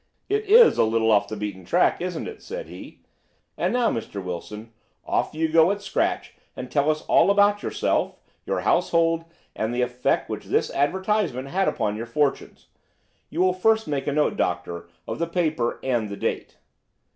[0.29, 3.03] "It is a little off the beaten track, isn't it?" said he.
[3.55, 4.19] "And now, Mr.
[4.23, 4.71] Wilson,
[5.05, 9.25] off you go at scratch and tell us all about yourself, your household,
[9.55, 12.65] and the effect which this advertisement had upon your fortunes.
[13.29, 16.57] You will first make a note, Doctor, of the paper and the date."